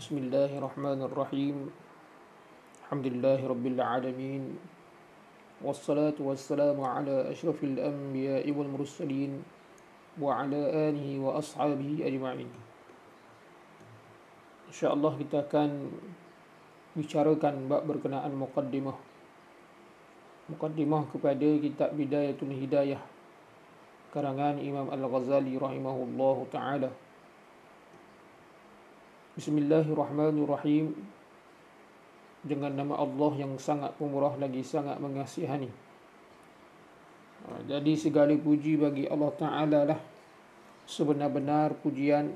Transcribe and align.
بسم 0.00 0.14
الله 0.18 0.60
الرحمن 0.60 1.00
الرحيم 1.08 1.56
الحمد 2.84 3.06
لله 3.06 3.40
رب 3.48 3.66
العالمين 3.66 4.44
والصلاة 5.64 6.18
والسلام 6.20 6.76
على 6.80 7.32
أشرف 7.32 7.64
الأنبياء 7.64 8.44
والمرسلين 8.44 9.32
وعلى 10.20 10.60
آله 10.92 11.08
وأصحابه 11.18 11.90
أجمعين 12.04 12.50
إن 14.68 14.74
شاء 14.76 14.92
الله 14.92 15.12
kita 15.24 15.48
akan 15.48 15.70
bicarakan 16.96 17.68
bab 17.68 17.88
berkenaan 17.88 18.36
muqaddimah 18.36 18.96
muqaddimah 20.52 21.08
kepada 21.08 21.48
kitab 21.60 21.96
Bidayatul 21.96 22.52
Hidayah 22.52 23.00
karangan 24.12 24.56
Imam 24.60 24.88
Al-Ghazali 24.88 25.60
rahimahullahu 25.60 26.48
taala 26.48 26.88
Bismillahirrahmanirrahim. 29.41 30.93
Dengan 32.45 32.77
nama 32.77 33.01
Allah 33.01 33.41
yang 33.41 33.57
sangat 33.57 33.89
pemurah 33.97 34.37
lagi 34.37 34.61
sangat 34.61 35.01
mengasihani. 35.01 35.65
Ha, 37.49 37.65
jadi 37.65 37.89
segala 37.97 38.37
puji 38.37 38.77
bagi 38.77 39.09
Allah 39.09 39.33
taala 39.33 39.79
lah. 39.89 39.99
Sebenar-benar 40.85 41.73
pujian 41.81 42.29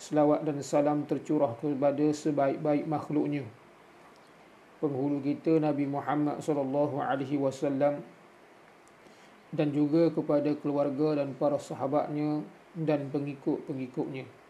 selawat 0.00 0.48
dan 0.48 0.64
salam 0.64 1.04
tercurah 1.04 1.52
kepada 1.60 2.08
sebaik-baik 2.08 2.88
makhluknya. 2.88 3.44
Penghulu 4.80 5.20
kita 5.20 5.60
Nabi 5.60 5.84
Muhammad 5.84 6.40
sallallahu 6.40 7.04
alaihi 7.04 7.36
wasallam 7.36 8.00
dan 9.52 9.68
juga 9.68 10.08
kepada 10.08 10.56
keluarga 10.56 11.20
dan 11.20 11.36
para 11.36 11.60
sahabatnya 11.60 12.40
dan 12.80 13.12
pengikut-pengikutnya. 13.12 14.40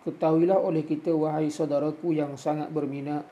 Ketahuilah 0.00 0.56
oleh 0.56 0.80
kita 0.86 1.12
wahai 1.12 1.52
saudaraku 1.52 2.16
yang 2.16 2.32
sangat 2.40 2.72
berminat 2.72 3.28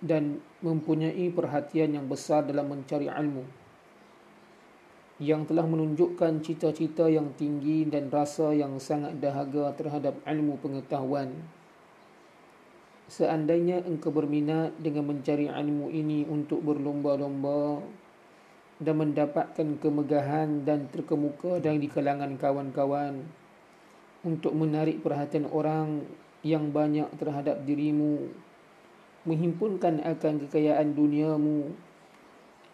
dan 0.00 0.40
mempunyai 0.64 1.28
perhatian 1.28 1.92
yang 1.92 2.06
besar 2.08 2.46
dalam 2.46 2.72
mencari 2.72 3.10
ilmu 3.10 3.68
yang 5.18 5.42
telah 5.50 5.66
menunjukkan 5.66 6.46
cita-cita 6.46 7.10
yang 7.10 7.34
tinggi 7.34 7.82
dan 7.90 8.06
rasa 8.06 8.54
yang 8.54 8.78
sangat 8.78 9.18
dahaga 9.18 9.74
terhadap 9.74 10.14
ilmu 10.22 10.62
pengetahuan. 10.62 11.34
Seandainya 13.10 13.82
engkau 13.82 14.14
berminat 14.14 14.78
dengan 14.78 15.10
mencari 15.10 15.50
ilmu 15.50 15.90
ini 15.90 16.22
untuk 16.30 16.62
berlomba-lomba 16.62 17.82
dan 18.78 18.94
mendapatkan 18.94 19.68
kemegahan 19.82 20.62
dan 20.62 20.86
terkemuka 20.86 21.58
dan 21.58 21.82
di 21.82 21.90
kalangan 21.90 22.38
kawan-kawan 22.38 23.26
untuk 24.26 24.54
menarik 24.54 25.02
perhatian 25.02 25.46
orang 25.50 26.02
yang 26.42 26.70
banyak 26.70 27.06
terhadap 27.18 27.62
dirimu, 27.66 28.30
menghimpunkan 29.26 30.02
akan 30.02 30.46
kekayaan 30.46 30.94
duniamu, 30.94 31.74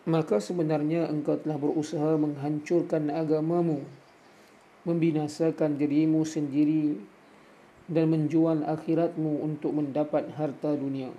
maka 0.05 0.37
sebenarnya 0.41 1.09
engkau 1.09 1.41
telah 1.41 1.57
berusaha 1.57 2.17
menghancurkan 2.21 3.09
agamamu, 3.09 3.85
membinasakan 4.85 5.81
dirimu 5.81 6.29
sendiri 6.29 7.01
dan 7.89 8.13
menjual 8.13 8.65
akhiratmu 8.65 9.45
untuk 9.45 9.77
mendapat 9.77 10.29
harta 10.37 10.77
dunia. 10.77 11.13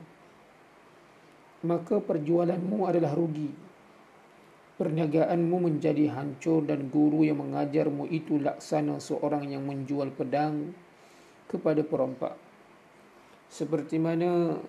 Maka 1.66 1.98
perjualanmu 1.98 2.86
adalah 2.86 3.18
rugi 3.18 3.65
Perniagaanmu 4.76 5.72
menjadi 5.72 6.12
hancur 6.12 6.68
dan 6.68 6.92
guru 6.92 7.23
yang 7.23 7.40
mengajarmu 7.40 8.12
itu 8.12 8.44
laksana 8.44 9.00
seorang 9.00 9.48
yang 9.48 9.64
menjual 9.64 10.12
pedang 10.12 10.76
kepada 11.48 11.80
perompak. 11.80 12.36
Seperti 13.48 13.96
mana 13.96 14.59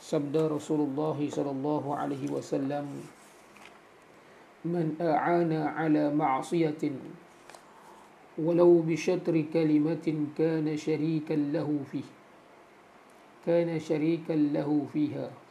sabda 0.00 0.48
Rasulullah 0.48 1.14
sallallahu 1.14 1.92
alaihi 1.92 2.32
wasallam 2.32 3.04
Man 4.62 4.94
a'ana 5.02 5.74
ala 5.74 6.14
ma'siyatin 6.14 6.94
walau 8.38 8.80
bi 8.80 8.94
syatri 8.94 9.50
kalimatin 9.50 10.30
kana 10.38 10.78
syarikan 10.78 11.50
lahu 11.52 11.82
fihi 11.82 12.22
kana 13.42 13.76
syarikan 13.82 14.54
lahu 14.54 14.86
fiha 14.86 15.41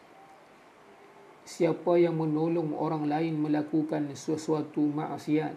Siapa 1.51 1.99
yang 1.99 2.15
menolong 2.15 2.71
orang 2.71 3.11
lain 3.11 3.35
melakukan 3.35 4.07
sesuatu 4.15 4.87
maksiat 4.87 5.51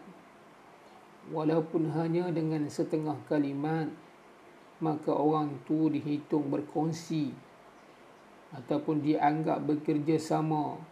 walaupun 1.31 1.87
hanya 1.95 2.35
dengan 2.35 2.67
setengah 2.67 3.15
kalimat 3.31 3.87
maka 4.83 5.15
orang 5.15 5.55
tu 5.63 5.87
dihitung 5.95 6.51
berkongsi 6.51 7.31
ataupun 8.59 9.07
dianggap 9.07 9.63
bekerja 9.63 10.19
sama 10.19 10.83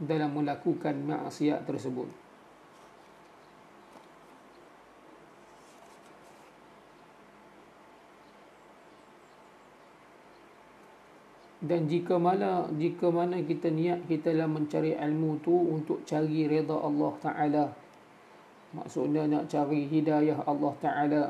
dalam 0.00 0.32
melakukan 0.32 0.96
maksiat 1.04 1.68
tersebut 1.68 2.08
dan 11.60 11.84
jika 11.84 12.16
mana 12.16 12.64
jika 12.72 13.12
mana 13.12 13.36
kita 13.44 13.68
niat 13.68 14.08
kita 14.08 14.32
dalam 14.32 14.56
mencari 14.56 14.96
ilmu 14.96 15.44
tu 15.44 15.52
untuk 15.52 16.00
cari 16.08 16.48
redha 16.48 16.72
Allah 16.72 17.12
taala. 17.20 17.64
Maksudnya 18.72 19.28
nak 19.28 19.52
cari 19.52 19.84
hidayah 19.84 20.40
Allah 20.48 20.72
taala. 20.80 21.22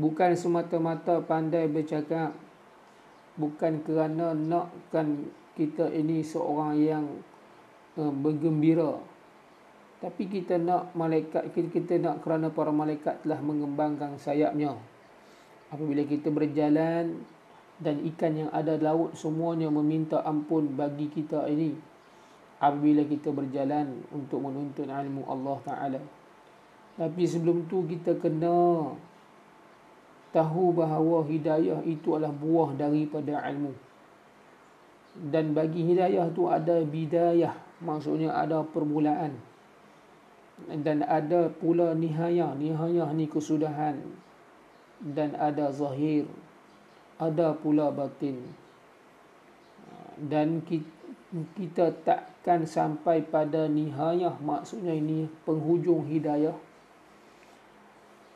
Bukan 0.00 0.32
semata-mata 0.32 1.20
pandai 1.20 1.68
bercakap. 1.68 2.32
Bukan 3.36 3.84
kerana 3.84 4.32
nakkan 4.32 5.28
kita 5.52 5.92
ini 5.92 6.24
seorang 6.24 6.72
yang 6.80 7.04
uh, 8.00 8.08
bergembira. 8.08 8.96
Tapi 10.00 10.32
kita 10.32 10.56
nak 10.56 10.96
malaikat 10.96 11.52
kita, 11.52 11.68
kita 11.68 11.94
nak 12.00 12.24
kerana 12.24 12.48
para 12.48 12.72
malaikat 12.72 13.20
telah 13.20 13.40
mengembangkan 13.44 14.16
sayapnya. 14.16 14.72
Apabila 15.68 16.08
kita 16.08 16.32
berjalan 16.32 17.35
dan 17.76 18.00
ikan 18.14 18.32
yang 18.32 18.50
ada 18.56 18.80
di 18.80 18.84
laut 18.84 19.12
semuanya 19.12 19.68
meminta 19.68 20.24
ampun 20.24 20.72
bagi 20.72 21.12
kita 21.12 21.44
ini. 21.52 21.76
Apabila 22.56 23.04
kita 23.04 23.28
berjalan 23.36 24.00
untuk 24.08 24.40
menuntut 24.40 24.88
ilmu 24.88 25.28
Allah 25.28 25.58
Ta'ala. 25.60 26.00
Tapi 26.96 27.22
sebelum 27.28 27.68
tu 27.68 27.84
kita 27.84 28.16
kena 28.16 28.96
tahu 30.32 30.72
bahawa 30.72 31.20
hidayah 31.28 31.84
itu 31.84 32.16
adalah 32.16 32.32
buah 32.32 32.72
daripada 32.72 33.44
ilmu. 33.52 33.76
Dan 35.28 35.52
bagi 35.52 35.84
hidayah 35.84 36.32
tu 36.32 36.48
ada 36.48 36.80
bidayah. 36.80 37.52
Maksudnya 37.84 38.32
ada 38.32 38.64
permulaan. 38.64 39.36
Dan 40.72 41.04
ada 41.04 41.52
pula 41.52 41.92
nihayah. 41.92 42.56
Nihayah 42.56 43.12
ni 43.12 43.28
kesudahan. 43.28 44.00
Dan 45.04 45.36
ada 45.36 45.68
zahir 45.68 46.24
ada 47.16 47.56
pula 47.56 47.92
batin. 47.92 48.40
Dan 50.16 50.64
kita 50.64 51.92
takkan 52.04 52.64
sampai 52.64 53.20
pada 53.24 53.68
nihayah 53.68 54.36
maksudnya 54.40 54.96
ini 54.96 55.28
penghujung 55.44 56.08
hidayah. 56.08 56.56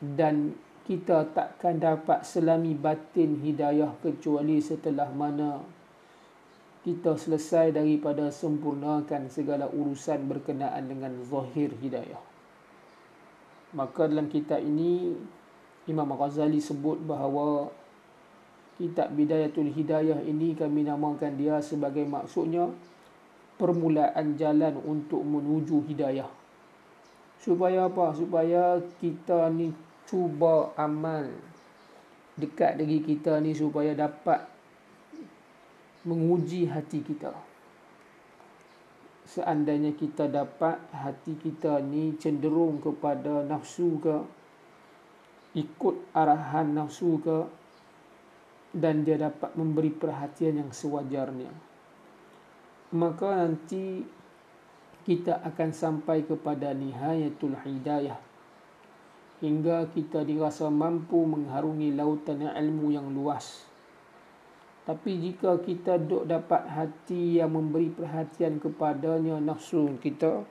Dan 0.01 0.57
kita 0.85 1.29
takkan 1.33 1.77
dapat 1.77 2.25
selami 2.25 2.73
batin 2.73 3.37
hidayah 3.41 3.93
kecuali 4.01 4.57
setelah 4.61 5.09
mana 5.13 5.61
kita 6.81 7.13
selesai 7.13 7.77
daripada 7.77 8.33
sempurnakan 8.33 9.29
segala 9.29 9.69
urusan 9.69 10.25
berkenaan 10.25 10.89
dengan 10.89 11.13
zahir 11.29 11.69
hidayah. 11.77 12.17
Maka 13.77 14.09
dalam 14.09 14.25
kitab 14.27 14.65
ini 14.65 15.13
Imam 15.85 16.09
Ghazali 16.17 16.57
sebut 16.57 16.97
bahawa 17.05 17.69
kitab 18.81 19.13
Bidayatul 19.13 19.69
Hidayah 19.69 20.25
ini 20.25 20.57
kami 20.57 20.81
namakan 20.81 21.37
dia 21.37 21.61
sebagai 21.61 22.01
maksudnya 22.09 22.65
permulaan 23.61 24.33
jalan 24.41 24.73
untuk 24.81 25.21
menuju 25.21 25.85
hidayah. 25.85 26.25
Supaya 27.37 27.85
apa? 27.85 28.09
Supaya 28.17 28.81
kita 28.97 29.53
ni 29.53 29.69
cuba 30.09 30.73
amal 30.73 31.29
dekat 32.41 32.81
diri 32.81 33.05
kita 33.05 33.37
ni 33.37 33.53
supaya 33.53 33.93
dapat 33.93 34.49
menguji 36.01 36.65
hati 36.65 37.05
kita. 37.05 37.29
Seandainya 39.29 39.93
kita 39.93 40.25
dapat 40.25 40.81
hati 40.89 41.37
kita 41.37 41.79
ni 41.85 42.17
cenderung 42.17 42.81
kepada 42.81 43.45
nafsu 43.45 44.01
ke, 44.01 44.17
ikut 45.53 46.09
arahan 46.17 46.73
nafsu 46.73 47.21
ke, 47.21 47.45
dan 48.71 49.03
dia 49.03 49.19
dapat 49.19 49.51
memberi 49.59 49.91
perhatian 49.91 50.63
yang 50.63 50.71
sewajarnya 50.71 51.51
maka 52.91 53.47
nanti 53.47 54.03
kita 55.07 55.39
akan 55.47 55.69
sampai 55.71 56.27
kepada 56.27 56.75
nihayatul 56.75 57.55
hidayah 57.55 58.19
hingga 59.41 59.89
kita 59.89 60.21
dirasa 60.21 60.69
mampu 60.69 61.25
mengharungi 61.25 61.97
lautan 61.97 62.45
ilmu 62.45 62.93
yang 62.93 63.09
luas. 63.09 63.65
Tapi 64.85 65.17
jika 65.17 65.57
kita 65.61 65.97
duk 65.97 66.29
dapat 66.29 66.61
hati 66.69 67.41
yang 67.41 67.53
memberi 67.53 67.89
perhatian 67.89 68.61
kepadanya 68.61 69.41
nafsu 69.41 69.97
kita, 69.97 70.45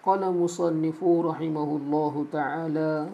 Qala 0.00 0.32
musannifu 0.32 1.28
rahimahullahu 1.28 2.28
ta'ala 2.32 3.08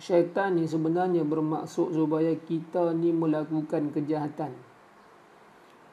Syaitan 0.00 0.56
ni 0.56 0.64
sebenarnya 0.64 1.22
bermaksud 1.22 1.92
supaya 1.92 2.32
kita 2.34 2.92
ni 2.96 3.12
melakukan 3.12 3.92
kejahatan 3.92 4.52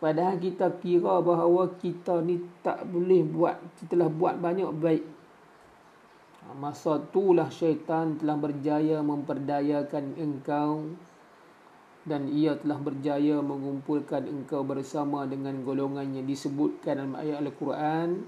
Padahal 0.02 0.42
kita 0.42 0.66
kira 0.81 1.22
bahawa 1.22 1.78
kita 1.78 2.25
ni 2.25 2.42
tak 2.66 2.90
boleh 2.90 3.22
buat, 3.22 3.54
kita 3.78 3.94
telah 3.94 4.10
buat 4.10 4.34
banyak 4.42 4.74
baik. 4.81 5.06
Ha, 6.42 6.58
masa 6.58 6.98
itulah 6.98 7.54
syaitan 7.54 8.18
telah 8.18 8.34
berjaya 8.34 8.98
memperdayakan 9.06 10.18
engkau 10.18 10.98
dan 12.02 12.25
ia 12.34 12.58
telah 12.58 12.81
berjaya 12.81 13.46
mengumpulkan 13.46 14.25
engkau 14.25 14.66
bersama 14.66 15.30
dengan 15.30 15.62
golongan 15.62 16.18
yang 16.18 16.25
disebutkan 16.25 16.98
dalam 16.98 17.13
ayat 17.13 17.46
Al-Quran. 17.46 18.25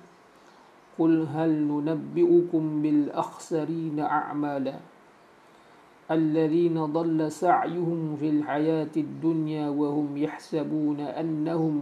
قل 0.99 1.25
هل 1.33 1.51
ننبئكم 1.65 2.63
بالأخسرين 2.81 3.97
أعمالا 3.99 4.75
الذين 6.11 6.77
ضل 6.85 7.19
سعيهم 7.31 8.01
في 8.19 8.27
الحياة 8.29 8.93
الدنيا 8.97 9.65
وهم 9.69 10.09
يحسبون 10.17 10.99
أنهم 10.99 11.75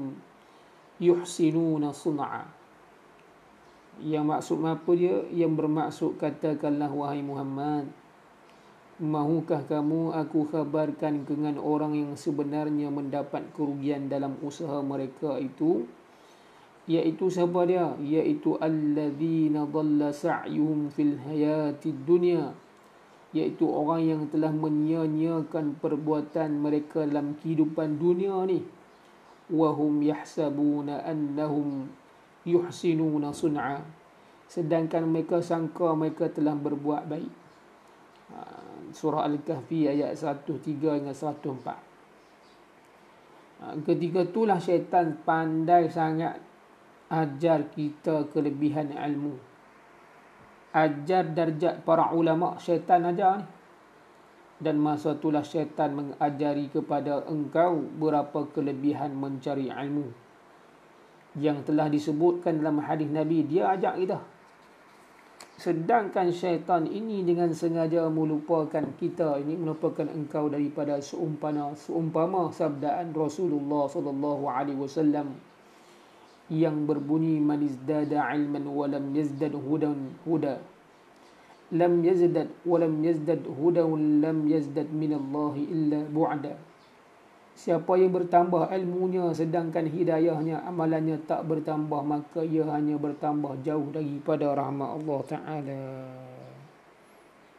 يحسنون 1.01 1.83
صنعا 1.91 2.45
yang 4.01 4.33
maksud 4.33 4.65
apa 4.65 4.97
dia? 4.97 5.21
Yang 5.29 5.53
bermaksud 5.61 6.11
katakanlah 6.17 6.89
wahai 6.89 7.21
Muhammad 7.21 7.85
Mahukah 9.01 9.65
kamu 9.65 10.13
aku 10.13 10.45
khabarkan 10.53 11.25
dengan 11.25 11.57
orang 11.57 11.97
yang 11.97 12.13
sebenarnya 12.13 12.93
mendapat 12.93 13.49
kerugian 13.57 14.05
dalam 14.13 14.37
usaha 14.45 14.77
mereka 14.85 15.41
itu? 15.41 15.89
Iaitu 16.89 17.29
siapa 17.29 17.65
dia? 17.69 17.93
Iaitu 18.01 18.57
alladzina 18.57 19.65
dhalla 19.69 20.09
sa'yuhum 20.09 20.89
fil 20.89 21.17
hayatid 21.21 22.05
dunya. 22.05 22.53
Iaitu 23.31 23.63
orang 23.63 24.01
yang 24.03 24.21
telah 24.27 24.51
menyia-nyiakan 24.51 25.79
perbuatan 25.79 26.59
mereka 26.59 27.07
dalam 27.07 27.37
kehidupan 27.39 28.01
dunia 28.01 28.43
ni. 28.49 28.59
Wahum 29.51 30.03
yahsabuna 30.03 31.03
annahum 31.05 31.87
yuhsinuna 32.43 33.31
sun'a. 33.31 33.79
Sedangkan 34.51 35.07
mereka 35.07 35.39
sangka 35.39 35.95
mereka 35.95 36.27
telah 36.27 36.55
berbuat 36.57 37.07
baik. 37.07 37.31
Ha, 38.31 38.39
surah 38.91 39.27
al-kahfi 39.27 39.87
ayat 39.91 40.15
103 40.15 40.63
hingga 40.63 41.11
104 41.11 41.91
ha, 43.59 43.75
ketika 43.83 44.23
itulah 44.23 44.59
syaitan 44.59 45.19
pandai 45.23 45.87
sangat 45.91 46.39
ajar 47.11 47.67
kita 47.67 48.31
kelebihan 48.31 48.95
ilmu. 48.95 49.35
Ajar 50.71 51.27
darjat 51.35 51.83
para 51.83 52.15
ulama 52.15 52.55
syaitan 52.55 53.03
ajar 53.03 53.43
ni. 53.43 53.47
Dan 54.61 54.77
masa 54.77 55.17
itulah 55.17 55.41
syaitan 55.41 55.91
mengajari 55.91 56.69
kepada 56.69 57.25
engkau 57.27 57.81
berapa 57.97 58.45
kelebihan 58.55 59.11
mencari 59.11 59.67
ilmu. 59.67 60.07
Yang 61.35 61.67
telah 61.67 61.89
disebutkan 61.89 62.61
dalam 62.61 62.79
hadis 62.79 63.09
Nabi 63.09 63.43
dia 63.43 63.73
ajak 63.73 63.97
kita. 63.99 64.19
Sedangkan 65.57 66.29
syaitan 66.29 66.85
ini 66.85 67.25
dengan 67.25 67.51
sengaja 67.51 68.07
melupakan 68.07 68.85
kita 68.97 69.41
ini 69.41 69.57
melupakan 69.57 70.09
engkau 70.09 70.49
daripada 70.49 70.97
seumpama 71.01 71.77
seumpama 71.77 72.49
sabdaan 72.49 73.13
Rasulullah 73.13 73.85
sallallahu 73.85 74.49
alaihi 74.49 74.81
wasallam 74.81 75.37
yang 76.51 76.83
berbunyi 76.83 77.39
man 77.39 77.63
izdada 77.63 78.27
ilman 78.35 78.67
wa 78.67 78.83
lam 78.91 79.15
yazdad 79.15 79.55
hudan 79.55 80.19
huda. 80.27 80.59
Lam 81.71 82.03
yazdad 82.03 82.51
wa 82.67 82.75
lam 82.75 82.99
yazdad 82.99 83.47
hudan 83.47 84.19
lam 84.19 84.43
yazdad 84.51 84.91
min 84.91 85.15
Allah 85.15 85.53
illa 85.55 85.99
bu'da. 86.11 86.53
Siapa 87.55 87.95
yang 87.95 88.11
bertambah 88.11 88.67
ilmunya 88.67 89.31
sedangkan 89.31 89.87
hidayahnya 89.87 90.67
amalannya 90.67 91.23
tak 91.23 91.47
bertambah 91.47 92.03
maka 92.03 92.43
ia 92.43 92.67
hanya 92.67 92.99
bertambah 92.99 93.63
jauh 93.63 93.91
daripada 93.91 94.55
rahmat 94.55 94.89
Allah 94.99 95.19
taala 95.27 95.81